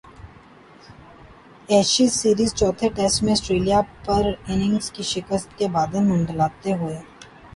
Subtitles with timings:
[1.69, 6.99] Ashes series چوتھے test میں Australia پر اننگز کی شکست کے بادل منڈلانے لگے